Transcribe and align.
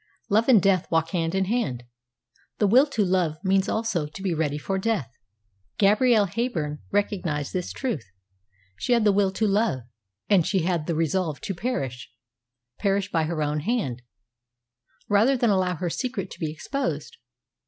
Love 0.29 0.49
and 0.49 0.63
death 0.63 0.89
walk 0.89 1.11
hand 1.11 1.35
in 1.35 1.45
hand. 1.45 1.83
The 2.57 2.65
will 2.65 2.87
to 2.87 3.05
love 3.05 3.35
means 3.43 3.69
also 3.69 4.07
to 4.07 4.21
be 4.23 4.33
ready 4.33 4.57
for 4.57 4.79
death. 4.79 5.11
Gabrielle 5.77 6.25
Heyburn 6.25 6.79
recognised 6.89 7.53
this 7.53 7.71
truth. 7.71 8.05
She 8.77 8.93
had 8.93 9.03
the 9.03 9.11
will 9.11 9.29
to 9.33 9.45
love, 9.45 9.81
and 10.27 10.43
she 10.43 10.63
had 10.63 10.87
the 10.87 10.95
resolve 10.95 11.39
to 11.41 11.53
perish 11.53 12.11
perish 12.79 13.11
by 13.11 13.25
her 13.25 13.43
own 13.43 13.59
hand 13.59 14.01
rather 15.07 15.37
than 15.37 15.51
allow 15.51 15.75
her 15.75 15.91
secret 15.91 16.31
to 16.31 16.39
be 16.39 16.49
exposed. 16.51 17.17